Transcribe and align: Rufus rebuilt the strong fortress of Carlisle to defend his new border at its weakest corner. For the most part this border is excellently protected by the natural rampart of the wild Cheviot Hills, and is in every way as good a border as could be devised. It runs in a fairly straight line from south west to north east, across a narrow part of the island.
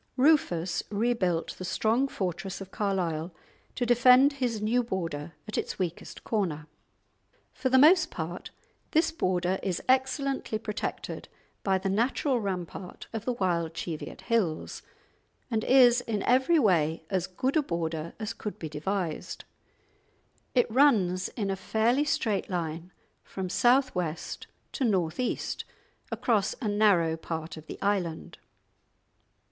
Rufus 0.17 0.81
rebuilt 0.89 1.51
the 1.59 1.63
strong 1.63 2.07
fortress 2.07 2.59
of 2.59 2.71
Carlisle 2.71 3.35
to 3.75 3.85
defend 3.85 4.33
his 4.33 4.59
new 4.59 4.81
border 4.81 5.33
at 5.47 5.59
its 5.59 5.77
weakest 5.77 6.23
corner. 6.23 6.65
For 7.53 7.69
the 7.69 7.77
most 7.77 8.09
part 8.09 8.49
this 8.93 9.11
border 9.11 9.59
is 9.61 9.79
excellently 9.87 10.57
protected 10.57 11.27
by 11.61 11.77
the 11.77 11.87
natural 11.87 12.39
rampart 12.39 13.05
of 13.13 13.25
the 13.25 13.33
wild 13.33 13.75
Cheviot 13.77 14.21
Hills, 14.21 14.81
and 15.51 15.63
is 15.63 16.01
in 16.01 16.23
every 16.23 16.57
way 16.57 17.03
as 17.11 17.27
good 17.27 17.55
a 17.55 17.61
border 17.61 18.15
as 18.19 18.33
could 18.33 18.57
be 18.57 18.69
devised. 18.69 19.43
It 20.55 20.65
runs 20.71 21.29
in 21.29 21.51
a 21.51 21.55
fairly 21.55 22.05
straight 22.05 22.49
line 22.49 22.91
from 23.23 23.49
south 23.49 23.93
west 23.93 24.47
to 24.71 24.83
north 24.83 25.19
east, 25.19 25.63
across 26.11 26.55
a 26.59 26.67
narrow 26.67 27.15
part 27.17 27.55
of 27.55 27.67
the 27.67 27.79
island. 27.83 28.39